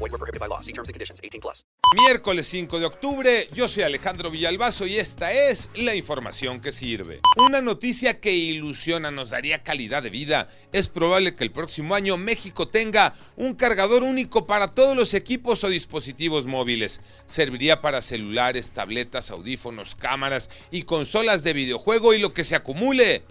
[0.00, 0.60] Void were prohibited by law.
[0.60, 1.20] See terms and conditions.
[1.22, 1.64] 18 plus.
[1.94, 7.20] Miércoles 5 de octubre, yo soy Alejandro Villalbazo y esta es la información que sirve.
[7.36, 10.48] Una noticia que ilusiona, nos daría calidad de vida.
[10.72, 15.64] Es probable que el próximo año México tenga un cargador único para todos los equipos
[15.64, 17.00] o dispositivos móviles.
[17.26, 23.24] Serviría para celulares, tabletas, audífonos, cámaras y consolas de videojuego y lo que se acumule.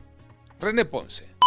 [0.60, 1.39] René Ponce.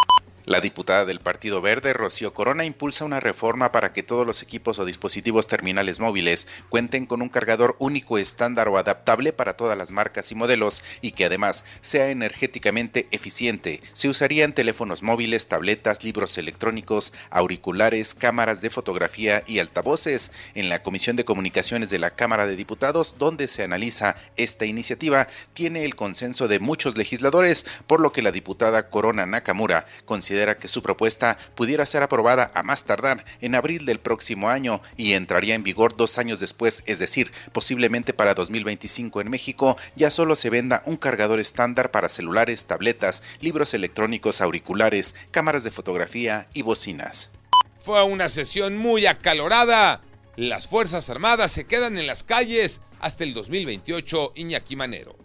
[0.44, 4.80] La diputada del Partido Verde, Rocío Corona, impulsa una reforma para que todos los equipos
[4.80, 9.92] o dispositivos terminales móviles cuenten con un cargador único estándar o adaptable para todas las
[9.92, 13.82] marcas y modelos y que además sea energéticamente eficiente.
[13.92, 20.32] Se usaría en teléfonos móviles, tabletas, libros electrónicos, auriculares, cámaras de fotografía y altavoces.
[20.56, 25.28] En la Comisión de Comunicaciones de la Cámara de Diputados, donde se analiza esta iniciativa,
[25.54, 30.56] tiene el consenso de muchos legisladores, por lo que la diputada Corona Nakamura considera considera
[30.56, 35.12] que su propuesta pudiera ser aprobada a más tardar en abril del próximo año y
[35.12, 40.34] entraría en vigor dos años después, es decir, posiblemente para 2025 en México ya solo
[40.34, 46.62] se venda un cargador estándar para celulares, tabletas, libros electrónicos, auriculares, cámaras de fotografía y
[46.62, 47.30] bocinas.
[47.78, 50.00] Fue una sesión muy acalorada.
[50.36, 55.21] Las Fuerzas Armadas se quedan en las calles hasta el 2028, Iñaki Manero.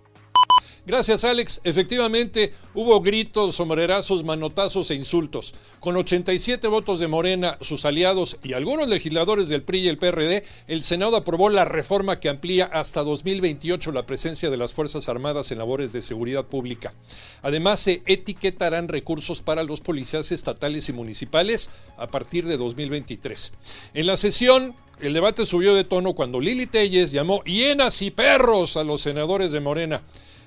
[0.88, 1.59] Gracias, Alex.
[1.66, 5.53] Efectivamente, hubo gritos, sombrerazos, manotazos e insultos.
[5.81, 10.45] Con 87 votos de Morena, sus aliados y algunos legisladores del PRI y el PRD,
[10.67, 15.52] el Senado aprobó la reforma que amplía hasta 2028 la presencia de las Fuerzas Armadas
[15.52, 16.93] en labores de seguridad pública.
[17.41, 23.52] Además, se etiquetarán recursos para los policías estatales y municipales a partir de 2023.
[23.93, 28.77] En la sesión, el debate subió de tono cuando Lili Telles llamó hienas y perros
[28.77, 30.02] a los senadores de Morena.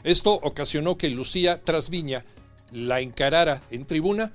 [0.04, 2.24] Esto ocasionó que Lucía Trasviña
[2.72, 4.32] la encarara en tribuna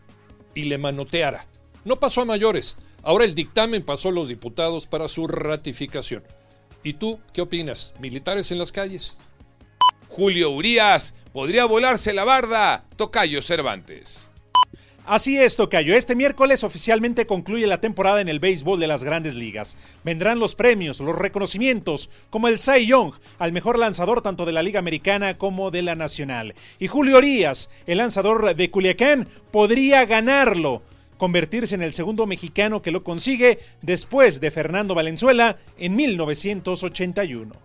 [0.54, 1.48] y le manoteara.
[1.84, 2.76] No pasó a mayores.
[3.04, 6.24] Ahora el dictamen pasó a los diputados para su ratificación.
[6.84, 7.94] ¿Y tú qué opinas?
[8.00, 9.20] ¿Militares en las calles?
[10.08, 12.86] Julio Urias podría volarse la barda.
[12.96, 14.32] Tocayo Cervantes.
[15.08, 15.96] Así es, Tocayo.
[15.96, 19.78] Este miércoles oficialmente concluye la temporada en el béisbol de las grandes ligas.
[20.04, 24.64] Vendrán los premios, los reconocimientos, como el Cy Young, al mejor lanzador tanto de la
[24.64, 26.56] Liga Americana como de la Nacional.
[26.80, 30.82] Y Julio Orías, el lanzador de Culiacán, podría ganarlo
[31.20, 37.65] convertirse en el segundo mexicano que lo consigue después de Fernando Valenzuela en 1981.